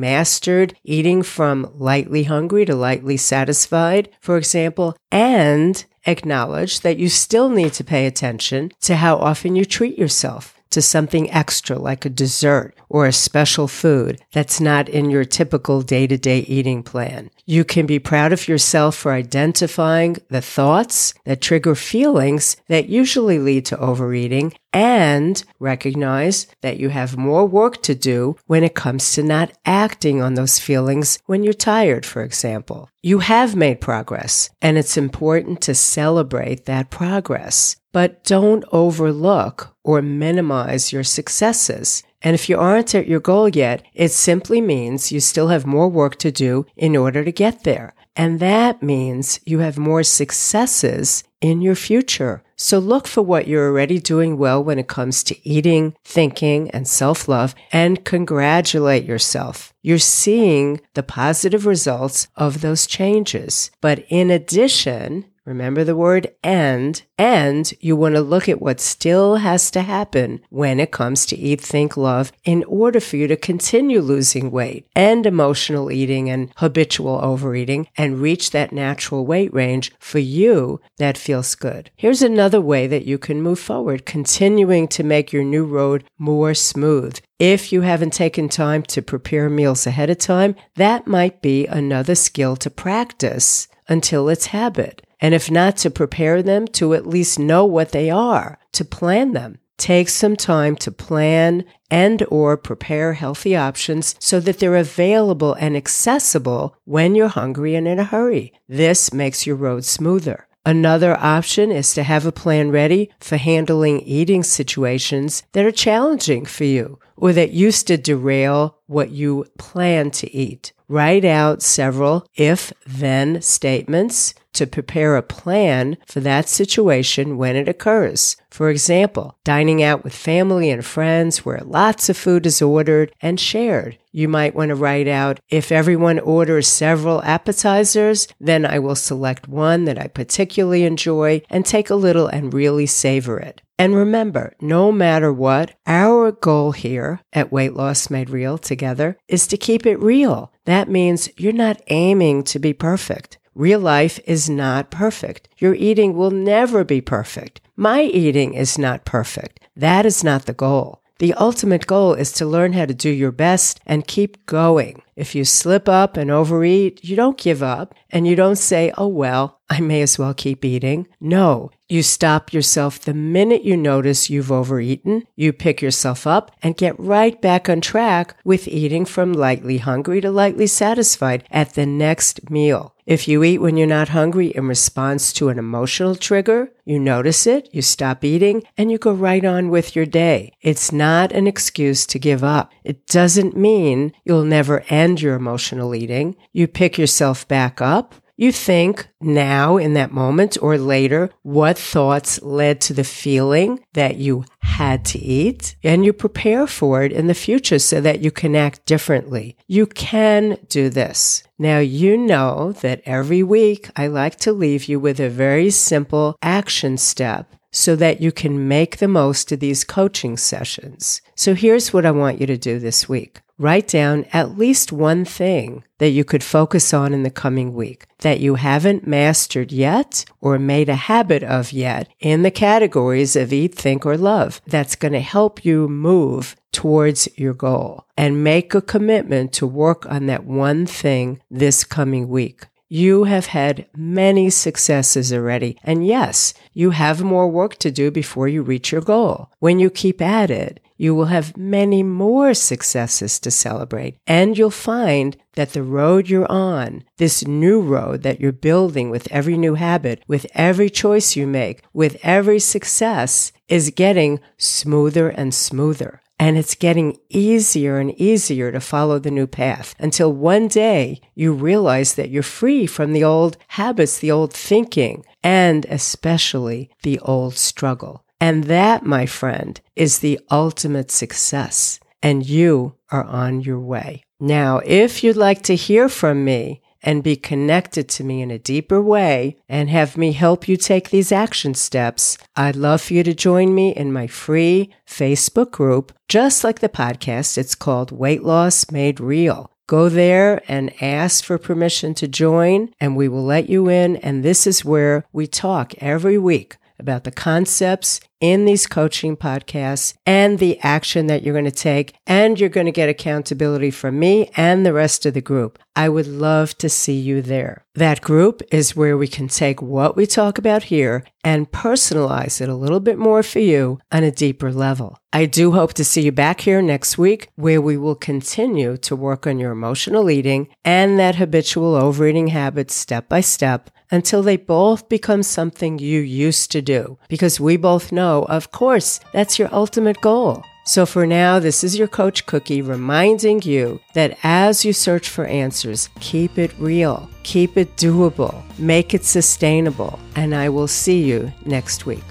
mastered 0.00 0.74
eating 0.84 1.22
from 1.22 1.70
lightly 1.74 2.24
hungry 2.24 2.64
to 2.64 2.74
lightly 2.74 3.18
satisfied, 3.18 4.08
for 4.20 4.38
example, 4.38 4.96
and 5.12 5.84
acknowledge 6.06 6.80
that 6.80 6.98
you 6.98 7.08
still 7.10 7.50
need 7.50 7.74
to 7.74 7.84
pay 7.84 8.06
attention 8.06 8.72
to 8.80 8.96
how 8.96 9.16
often 9.16 9.54
you 9.54 9.66
treat 9.66 9.98
yourself 9.98 10.57
to 10.70 10.82
something 10.82 11.30
extra 11.30 11.78
like 11.78 12.04
a 12.04 12.10
dessert 12.10 12.74
or 12.88 13.06
a 13.06 13.12
special 13.12 13.68
food 13.68 14.20
that's 14.32 14.60
not 14.60 14.88
in 14.88 15.10
your 15.10 15.24
typical 15.24 15.82
day 15.82 16.06
to 16.06 16.16
day 16.16 16.40
eating 16.40 16.82
plan. 16.82 17.30
You 17.46 17.64
can 17.64 17.86
be 17.86 17.98
proud 17.98 18.32
of 18.32 18.48
yourself 18.48 18.96
for 18.96 19.12
identifying 19.12 20.16
the 20.28 20.40
thoughts 20.40 21.14
that 21.24 21.40
trigger 21.40 21.74
feelings 21.74 22.56
that 22.68 22.88
usually 22.88 23.38
lead 23.38 23.66
to 23.66 23.78
overeating 23.78 24.52
and 24.72 25.42
recognize 25.58 26.46
that 26.60 26.78
you 26.78 26.90
have 26.90 27.16
more 27.16 27.46
work 27.46 27.82
to 27.82 27.94
do 27.94 28.36
when 28.46 28.62
it 28.62 28.74
comes 28.74 29.12
to 29.12 29.22
not 29.22 29.52
acting 29.64 30.20
on 30.20 30.34
those 30.34 30.58
feelings 30.58 31.18
when 31.26 31.42
you're 31.42 31.54
tired, 31.54 32.04
for 32.04 32.22
example. 32.22 32.90
You 33.02 33.20
have 33.20 33.56
made 33.56 33.80
progress 33.80 34.50
and 34.60 34.76
it's 34.76 34.96
important 34.96 35.60
to 35.62 35.74
celebrate 35.74 36.66
that 36.66 36.90
progress, 36.90 37.76
but 37.92 38.24
don't 38.24 38.64
overlook 38.70 39.74
or 39.88 40.02
minimize 40.02 40.92
your 40.92 41.02
successes. 41.02 42.02
And 42.20 42.34
if 42.34 42.50
you 42.50 42.58
aren't 42.58 42.94
at 42.94 43.08
your 43.08 43.20
goal 43.20 43.48
yet, 43.48 43.82
it 43.94 44.10
simply 44.10 44.60
means 44.60 45.10
you 45.10 45.18
still 45.18 45.48
have 45.48 45.64
more 45.64 45.88
work 45.88 46.16
to 46.16 46.30
do 46.30 46.66
in 46.76 46.94
order 46.94 47.24
to 47.24 47.32
get 47.32 47.64
there. 47.64 47.94
And 48.14 48.38
that 48.38 48.82
means 48.82 49.40
you 49.46 49.60
have 49.60 49.78
more 49.78 50.02
successes 50.02 51.24
in 51.40 51.62
your 51.62 51.74
future. 51.74 52.42
So 52.54 52.78
look 52.78 53.06
for 53.06 53.22
what 53.22 53.48
you're 53.48 53.70
already 53.70 53.98
doing 53.98 54.36
well 54.36 54.62
when 54.62 54.78
it 54.78 54.88
comes 54.88 55.24
to 55.24 55.48
eating, 55.48 55.94
thinking, 56.04 56.70
and 56.72 56.86
self 56.86 57.26
love 57.26 57.54
and 57.72 58.04
congratulate 58.04 59.04
yourself. 59.06 59.72
You're 59.80 59.98
seeing 59.98 60.82
the 60.92 61.02
positive 61.02 61.64
results 61.64 62.28
of 62.36 62.60
those 62.60 62.86
changes. 62.86 63.70
But 63.80 64.04
in 64.10 64.30
addition, 64.30 65.24
Remember 65.48 65.82
the 65.82 65.96
word 65.96 66.30
and, 66.44 67.02
and 67.16 67.72
you 67.80 67.96
want 67.96 68.16
to 68.16 68.20
look 68.20 68.50
at 68.50 68.60
what 68.60 68.80
still 68.80 69.36
has 69.36 69.70
to 69.70 69.80
happen 69.80 70.42
when 70.50 70.78
it 70.78 70.90
comes 70.90 71.24
to 71.24 71.38
eat, 71.38 71.58
think, 71.58 71.96
love 71.96 72.32
in 72.44 72.64
order 72.64 73.00
for 73.00 73.16
you 73.16 73.26
to 73.28 73.34
continue 73.34 74.02
losing 74.02 74.50
weight 74.50 74.86
and 74.94 75.24
emotional 75.24 75.90
eating 75.90 76.28
and 76.28 76.52
habitual 76.56 77.18
overeating 77.22 77.88
and 77.96 78.20
reach 78.20 78.50
that 78.50 78.72
natural 78.72 79.24
weight 79.24 79.50
range 79.54 79.90
for 79.98 80.18
you 80.18 80.82
that 80.98 81.16
feels 81.16 81.54
good. 81.54 81.90
Here's 81.96 82.20
another 82.20 82.60
way 82.60 82.86
that 82.86 83.06
you 83.06 83.16
can 83.16 83.40
move 83.40 83.58
forward, 83.58 84.04
continuing 84.04 84.86
to 84.88 85.02
make 85.02 85.32
your 85.32 85.44
new 85.44 85.64
road 85.64 86.04
more 86.18 86.52
smooth. 86.52 87.18
If 87.38 87.72
you 87.72 87.80
haven't 87.80 88.12
taken 88.12 88.50
time 88.50 88.82
to 88.82 89.00
prepare 89.00 89.48
meals 89.48 89.86
ahead 89.86 90.10
of 90.10 90.18
time, 90.18 90.56
that 90.74 91.06
might 91.06 91.40
be 91.40 91.66
another 91.66 92.16
skill 92.16 92.54
to 92.56 92.68
practice 92.68 93.66
until 93.88 94.28
it's 94.28 94.48
habit 94.48 95.00
and 95.20 95.34
if 95.34 95.50
not 95.50 95.76
to 95.78 95.90
prepare 95.90 96.42
them, 96.42 96.66
to 96.68 96.94
at 96.94 97.06
least 97.06 97.38
know 97.38 97.64
what 97.64 97.92
they 97.92 98.10
are, 98.10 98.58
to 98.72 98.84
plan 98.84 99.32
them. 99.32 99.58
Take 99.76 100.08
some 100.08 100.34
time 100.34 100.74
to 100.76 100.90
plan 100.90 101.64
and 101.88 102.24
or 102.30 102.56
prepare 102.56 103.12
healthy 103.12 103.54
options 103.54 104.16
so 104.18 104.40
that 104.40 104.58
they're 104.58 104.74
available 104.74 105.54
and 105.54 105.76
accessible 105.76 106.76
when 106.84 107.14
you're 107.14 107.28
hungry 107.28 107.76
and 107.76 107.86
in 107.86 108.00
a 108.00 108.04
hurry. 108.04 108.52
This 108.68 109.12
makes 109.12 109.46
your 109.46 109.54
road 109.56 109.84
smoother. 109.84 110.48
Another 110.66 111.16
option 111.16 111.70
is 111.70 111.94
to 111.94 112.02
have 112.02 112.26
a 112.26 112.32
plan 112.32 112.70
ready 112.70 113.10
for 113.20 113.36
handling 113.36 114.00
eating 114.00 114.42
situations 114.42 115.42
that 115.52 115.64
are 115.64 115.70
challenging 115.70 116.44
for 116.44 116.64
you 116.64 116.98
or 117.16 117.32
that 117.32 117.52
used 117.52 117.86
to 117.86 117.96
derail 117.96 118.77
what 118.88 119.10
you 119.10 119.46
plan 119.58 120.10
to 120.10 120.34
eat. 120.34 120.72
Write 120.88 121.24
out 121.24 121.62
several 121.62 122.26
if 122.34 122.72
then 122.86 123.42
statements 123.42 124.34
to 124.54 124.66
prepare 124.66 125.16
a 125.16 125.22
plan 125.22 125.98
for 126.06 126.20
that 126.20 126.48
situation 126.48 127.36
when 127.36 127.54
it 127.54 127.68
occurs. 127.68 128.36
For 128.50 128.70
example, 128.70 129.38
dining 129.44 129.82
out 129.82 130.02
with 130.02 130.14
family 130.14 130.70
and 130.70 130.84
friends 130.84 131.44
where 131.44 131.60
lots 131.62 132.08
of 132.08 132.16
food 132.16 132.46
is 132.46 132.62
ordered 132.62 133.12
and 133.20 133.38
shared. 133.38 133.98
You 134.10 134.26
might 134.26 134.54
want 134.54 134.70
to 134.70 134.74
write 134.74 135.06
out 135.06 135.38
if 135.48 135.70
everyone 135.70 136.18
orders 136.18 136.66
several 136.66 137.22
appetizers, 137.22 138.26
then 138.40 138.64
I 138.64 138.78
will 138.78 138.96
select 138.96 139.46
one 139.46 139.84
that 139.84 139.98
I 139.98 140.08
particularly 140.08 140.84
enjoy 140.84 141.42
and 141.50 141.64
take 141.64 141.90
a 141.90 141.94
little 141.94 142.26
and 142.26 142.52
really 142.52 142.86
savor 142.86 143.38
it. 143.38 143.60
And 143.78 143.94
remember, 143.94 144.54
no 144.60 144.90
matter 144.90 145.32
what, 145.32 145.76
our 145.86 146.32
goal 146.32 146.72
here 146.72 147.20
at 147.32 147.52
Weight 147.52 147.74
Loss 147.74 148.10
Made 148.10 148.28
Real 148.28 148.58
together 148.58 149.16
is 149.28 149.46
to 149.46 149.56
keep 149.56 149.86
it 149.86 150.00
real. 150.00 150.52
That 150.64 150.88
means 150.88 151.28
you're 151.36 151.52
not 151.52 151.80
aiming 151.86 152.42
to 152.44 152.58
be 152.58 152.72
perfect. 152.72 153.38
Real 153.54 153.78
life 153.78 154.18
is 154.24 154.50
not 154.50 154.90
perfect. 154.90 155.48
Your 155.58 155.74
eating 155.74 156.16
will 156.16 156.32
never 156.32 156.82
be 156.82 157.00
perfect. 157.00 157.60
My 157.76 158.02
eating 158.02 158.54
is 158.54 158.78
not 158.78 159.04
perfect. 159.04 159.60
That 159.76 160.04
is 160.04 160.24
not 160.24 160.46
the 160.46 160.52
goal. 160.52 161.00
The 161.18 161.34
ultimate 161.34 161.86
goal 161.86 162.14
is 162.14 162.32
to 162.32 162.46
learn 162.46 162.72
how 162.72 162.86
to 162.86 162.94
do 162.94 163.10
your 163.10 163.32
best 163.32 163.80
and 163.86 164.06
keep 164.06 164.44
going. 164.46 165.02
If 165.18 165.34
you 165.34 165.44
slip 165.44 165.88
up 165.88 166.16
and 166.16 166.30
overeat, 166.30 167.04
you 167.04 167.16
don't 167.16 167.36
give 167.36 167.60
up 167.60 167.92
and 168.08 168.24
you 168.24 168.36
don't 168.36 168.54
say, 168.54 168.92
oh, 168.96 169.08
well, 169.08 169.58
I 169.68 169.80
may 169.80 170.00
as 170.00 170.16
well 170.16 170.32
keep 170.32 170.64
eating. 170.64 171.08
No, 171.20 171.72
you 171.88 172.04
stop 172.04 172.52
yourself 172.52 173.00
the 173.00 173.14
minute 173.14 173.64
you 173.64 173.76
notice 173.76 174.30
you've 174.30 174.52
overeaten. 174.52 175.24
You 175.34 175.52
pick 175.52 175.82
yourself 175.82 176.24
up 176.24 176.52
and 176.62 176.76
get 176.76 176.98
right 177.00 177.40
back 177.42 177.68
on 177.68 177.80
track 177.80 178.36
with 178.44 178.68
eating 178.68 179.04
from 179.04 179.32
lightly 179.32 179.78
hungry 179.78 180.20
to 180.20 180.30
lightly 180.30 180.68
satisfied 180.68 181.44
at 181.50 181.74
the 181.74 181.84
next 181.84 182.48
meal. 182.48 182.94
If 183.08 183.26
you 183.26 183.42
eat 183.42 183.56
when 183.58 183.78
you're 183.78 183.86
not 183.86 184.10
hungry 184.10 184.48
in 184.48 184.68
response 184.68 185.32
to 185.32 185.48
an 185.48 185.58
emotional 185.58 186.14
trigger, 186.14 186.70
you 186.84 186.98
notice 186.98 187.46
it, 187.46 187.70
you 187.72 187.80
stop 187.80 188.22
eating, 188.22 188.64
and 188.76 188.92
you 188.92 188.98
go 188.98 189.14
right 189.14 189.42
on 189.42 189.70
with 189.70 189.96
your 189.96 190.04
day. 190.04 190.52
It's 190.60 190.92
not 190.92 191.32
an 191.32 191.46
excuse 191.46 192.04
to 192.04 192.18
give 192.18 192.44
up. 192.44 192.70
It 192.84 193.06
doesn't 193.06 193.56
mean 193.56 194.12
you'll 194.24 194.44
never 194.44 194.84
end 194.90 195.07
your 195.16 195.34
emotional 195.34 195.94
eating. 195.94 196.36
You 196.52 196.68
pick 196.68 196.98
yourself 196.98 197.46
back 197.48 197.80
up. 197.80 198.14
You 198.36 198.52
think 198.52 199.08
now 199.20 199.78
in 199.78 199.94
that 199.94 200.12
moment 200.12 200.56
or 200.62 200.78
later 200.78 201.30
what 201.42 201.76
thoughts 201.76 202.40
led 202.40 202.80
to 202.82 202.94
the 202.94 203.02
feeling 203.02 203.84
that 203.94 204.16
you 204.16 204.44
had 204.60 205.04
to 205.06 205.18
eat 205.18 205.74
and 205.82 206.04
you 206.04 206.12
prepare 206.12 206.68
for 206.68 207.02
it 207.02 207.10
in 207.10 207.26
the 207.26 207.34
future 207.34 207.80
so 207.80 208.00
that 208.00 208.20
you 208.20 208.30
can 208.30 208.54
act 208.54 208.86
differently. 208.86 209.56
You 209.66 209.86
can 209.86 210.56
do 210.68 210.88
this. 210.88 211.42
Now, 211.58 211.80
you 211.80 212.16
know 212.16 212.70
that 212.80 213.02
every 213.04 213.42
week 213.42 213.90
I 213.96 214.06
like 214.06 214.36
to 214.36 214.52
leave 214.52 214.84
you 214.84 215.00
with 215.00 215.18
a 215.18 215.28
very 215.28 215.70
simple 215.70 216.36
action 216.40 216.96
step 216.96 217.52
so 217.70 217.96
that 217.96 218.20
you 218.20 218.32
can 218.32 218.68
make 218.68 218.96
the 218.98 219.08
most 219.08 219.52
of 219.52 219.60
these 219.60 219.84
coaching 219.84 220.36
sessions. 220.36 221.20
So 221.34 221.54
here's 221.54 221.92
what 221.92 222.06
I 222.06 222.10
want 222.10 222.40
you 222.40 222.46
to 222.46 222.56
do 222.56 222.78
this 222.78 223.08
week. 223.08 223.40
Write 223.60 223.88
down 223.88 224.24
at 224.32 224.56
least 224.56 224.92
one 224.92 225.24
thing 225.24 225.82
that 225.98 226.10
you 226.10 226.24
could 226.24 226.44
focus 226.44 226.94
on 226.94 227.12
in 227.12 227.24
the 227.24 227.30
coming 227.30 227.74
week 227.74 228.06
that 228.18 228.38
you 228.38 228.54
haven't 228.54 229.06
mastered 229.06 229.72
yet 229.72 230.24
or 230.40 230.60
made 230.60 230.88
a 230.88 230.94
habit 230.94 231.42
of 231.42 231.72
yet 231.72 232.08
in 232.20 232.42
the 232.42 232.52
categories 232.52 233.34
of 233.34 233.52
eat, 233.52 233.74
think, 233.74 234.06
or 234.06 234.16
love 234.16 234.60
that's 234.66 234.94
going 234.94 235.12
to 235.12 235.20
help 235.20 235.64
you 235.64 235.88
move 235.88 236.54
towards 236.70 237.28
your 237.36 237.54
goal 237.54 238.04
and 238.16 238.44
make 238.44 238.74
a 238.74 238.80
commitment 238.80 239.52
to 239.52 239.66
work 239.66 240.06
on 240.06 240.26
that 240.26 240.44
one 240.44 240.86
thing 240.86 241.40
this 241.50 241.82
coming 241.82 242.28
week. 242.28 242.66
You 242.88 243.24
have 243.24 243.46
had 243.46 243.86
many 243.94 244.48
successes 244.48 245.32
already. 245.32 245.78
And 245.82 246.06
yes, 246.06 246.54
you 246.72 246.90
have 246.90 247.22
more 247.22 247.48
work 247.48 247.76
to 247.76 247.90
do 247.90 248.10
before 248.10 248.48
you 248.48 248.62
reach 248.62 248.92
your 248.92 249.02
goal. 249.02 249.50
When 249.58 249.78
you 249.78 249.90
keep 249.90 250.22
at 250.22 250.50
it, 250.50 250.80
you 250.96 251.14
will 251.14 251.26
have 251.26 251.56
many 251.56 252.02
more 252.02 252.54
successes 252.54 253.38
to 253.40 253.50
celebrate. 253.50 254.18
And 254.26 254.58
you'll 254.58 254.70
find 254.70 255.36
that 255.54 255.72
the 255.72 255.82
road 255.82 256.28
you're 256.28 256.50
on, 256.50 257.04
this 257.18 257.46
new 257.46 257.80
road 257.80 258.22
that 258.22 258.40
you're 258.40 258.52
building 258.52 259.10
with 259.10 259.30
every 259.30 259.56
new 259.56 259.74
habit, 259.74 260.24
with 260.26 260.46
every 260.54 260.90
choice 260.90 261.36
you 261.36 261.46
make, 261.46 261.82
with 261.92 262.16
every 262.22 262.58
success, 262.58 263.52
is 263.68 263.90
getting 263.90 264.40
smoother 264.56 265.28
and 265.28 265.54
smoother. 265.54 266.20
And 266.38 266.56
it's 266.56 266.74
getting 266.74 267.18
easier 267.28 267.98
and 267.98 268.12
easier 268.20 268.70
to 268.70 268.80
follow 268.80 269.18
the 269.18 269.30
new 269.30 269.46
path 269.46 269.94
until 269.98 270.32
one 270.32 270.68
day 270.68 271.20
you 271.34 271.52
realize 271.52 272.14
that 272.14 272.30
you're 272.30 272.42
free 272.42 272.86
from 272.86 273.12
the 273.12 273.24
old 273.24 273.56
habits, 273.68 274.18
the 274.18 274.30
old 274.30 274.52
thinking, 274.52 275.24
and 275.42 275.84
especially 275.86 276.90
the 277.02 277.18
old 277.20 277.56
struggle. 277.56 278.24
And 278.40 278.64
that, 278.64 279.04
my 279.04 279.26
friend, 279.26 279.80
is 279.96 280.20
the 280.20 280.38
ultimate 280.50 281.10
success. 281.10 281.98
And 282.22 282.46
you 282.46 282.94
are 283.10 283.24
on 283.24 283.60
your 283.60 283.80
way. 283.80 284.24
Now, 284.40 284.78
if 284.84 285.24
you'd 285.24 285.36
like 285.36 285.62
to 285.62 285.74
hear 285.74 286.08
from 286.08 286.44
me, 286.44 286.80
and 287.02 287.22
be 287.22 287.36
connected 287.36 288.08
to 288.08 288.24
me 288.24 288.42
in 288.42 288.50
a 288.50 288.58
deeper 288.58 289.00
way 289.00 289.56
and 289.68 289.90
have 289.90 290.16
me 290.16 290.32
help 290.32 290.68
you 290.68 290.76
take 290.76 291.10
these 291.10 291.32
action 291.32 291.74
steps, 291.74 292.38
I'd 292.56 292.76
love 292.76 293.02
for 293.02 293.14
you 293.14 293.22
to 293.22 293.34
join 293.34 293.74
me 293.74 293.94
in 293.94 294.12
my 294.12 294.26
free 294.26 294.92
Facebook 295.06 295.70
group. 295.70 296.12
Just 296.28 296.64
like 296.64 296.80
the 296.80 296.88
podcast, 296.88 297.56
it's 297.56 297.74
called 297.74 298.12
Weight 298.12 298.42
Loss 298.42 298.90
Made 298.90 299.20
Real. 299.20 299.70
Go 299.86 300.10
there 300.10 300.60
and 300.68 300.92
ask 301.02 301.42
for 301.42 301.56
permission 301.56 302.12
to 302.14 302.28
join, 302.28 302.90
and 303.00 303.16
we 303.16 303.26
will 303.26 303.44
let 303.44 303.70
you 303.70 303.88
in. 303.88 304.16
And 304.16 304.44
this 304.44 304.66
is 304.66 304.84
where 304.84 305.24
we 305.32 305.46
talk 305.46 305.94
every 306.02 306.36
week 306.36 306.76
about 306.98 307.24
the 307.24 307.30
concepts 307.30 308.20
in 308.40 308.64
these 308.64 308.86
coaching 308.86 309.36
podcasts 309.36 310.14
and 310.26 310.58
the 310.58 310.78
action 310.80 311.26
that 311.26 311.42
you're 311.42 311.54
going 311.54 311.64
to 311.64 311.70
take. 311.70 312.14
And 312.26 312.58
you're 312.58 312.68
going 312.68 312.86
to 312.86 312.92
get 312.92 313.08
accountability 313.08 313.90
from 313.90 314.18
me 314.18 314.50
and 314.56 314.84
the 314.84 314.92
rest 314.92 315.26
of 315.26 315.34
the 315.34 315.40
group. 315.40 315.78
I 315.96 316.08
would 316.08 316.28
love 316.28 316.78
to 316.78 316.88
see 316.88 317.18
you 317.18 317.42
there. 317.42 317.84
That 317.94 318.20
group 318.20 318.62
is 318.70 318.94
where 318.94 319.16
we 319.16 319.26
can 319.26 319.48
take 319.48 319.82
what 319.82 320.16
we 320.16 320.26
talk 320.26 320.56
about 320.56 320.84
here 320.84 321.24
and 321.42 321.72
personalize 321.72 322.60
it 322.60 322.68
a 322.68 322.76
little 322.76 323.00
bit 323.00 323.18
more 323.18 323.42
for 323.42 323.58
you 323.58 323.98
on 324.12 324.22
a 324.22 324.30
deeper 324.30 324.72
level. 324.72 325.18
I 325.32 325.46
do 325.46 325.72
hope 325.72 325.94
to 325.94 326.04
see 326.04 326.22
you 326.22 326.32
back 326.32 326.60
here 326.60 326.80
next 326.80 327.18
week 327.18 327.48
where 327.56 327.80
we 327.80 327.96
will 327.96 328.14
continue 328.14 328.96
to 328.98 329.16
work 329.16 329.46
on 329.46 329.58
your 329.58 329.72
emotional 329.72 330.30
eating 330.30 330.68
and 330.84 331.18
that 331.18 331.34
habitual 331.36 331.96
overeating 331.96 332.48
habit 332.48 332.90
step 332.90 333.28
by 333.28 333.40
step 333.40 333.90
until 334.10 334.42
they 334.42 334.56
both 334.56 335.08
become 335.08 335.42
something 335.42 335.98
you 335.98 336.20
used 336.20 336.70
to 336.72 336.80
do. 336.80 337.18
Because 337.28 337.60
we 337.60 337.76
both 337.76 338.12
of 338.48 338.70
course, 338.70 339.20
that's 339.32 339.58
your 339.58 339.68
ultimate 339.72 340.20
goal. 340.20 340.64
So 340.84 341.04
for 341.04 341.26
now, 341.26 341.58
this 341.58 341.84
is 341.84 341.98
your 341.98 342.08
Coach 342.08 342.46
Cookie 342.46 342.80
reminding 342.80 343.60
you 343.62 344.00
that 344.14 344.38
as 344.42 344.86
you 344.86 344.94
search 344.94 345.28
for 345.28 345.44
answers, 345.44 346.08
keep 346.20 346.56
it 346.56 346.72
real, 346.78 347.28
keep 347.42 347.76
it 347.76 347.94
doable, 347.96 348.54
make 348.78 349.12
it 349.12 349.24
sustainable, 349.24 350.18
and 350.34 350.54
I 350.54 350.70
will 350.70 350.88
see 350.88 351.22
you 351.22 351.52
next 351.66 352.06
week. 352.06 352.24